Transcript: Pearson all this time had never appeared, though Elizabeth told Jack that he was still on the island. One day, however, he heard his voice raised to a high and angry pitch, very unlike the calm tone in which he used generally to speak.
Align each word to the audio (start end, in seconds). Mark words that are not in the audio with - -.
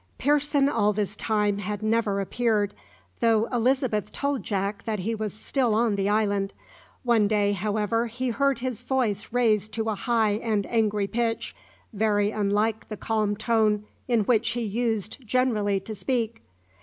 Pearson 0.17 0.67
all 0.67 0.93
this 0.93 1.15
time 1.15 1.59
had 1.59 1.83
never 1.83 2.19
appeared, 2.19 2.73
though 3.19 3.45
Elizabeth 3.53 4.11
told 4.11 4.41
Jack 4.41 4.83
that 4.85 5.01
he 5.01 5.13
was 5.13 5.31
still 5.31 5.75
on 5.75 5.93
the 5.95 6.09
island. 6.09 6.53
One 7.03 7.27
day, 7.27 7.51
however, 7.51 8.07
he 8.07 8.29
heard 8.29 8.57
his 8.57 8.81
voice 8.81 9.31
raised 9.31 9.75
to 9.75 9.89
a 9.89 9.93
high 9.95 10.37
and 10.41 10.65
angry 10.65 11.05
pitch, 11.05 11.55
very 11.93 12.31
unlike 12.31 12.87
the 12.89 12.97
calm 12.97 13.35
tone 13.35 13.83
in 14.07 14.21
which 14.21 14.49
he 14.53 14.61
used 14.63 15.19
generally 15.23 15.79
to 15.81 15.93
speak. 15.93 16.41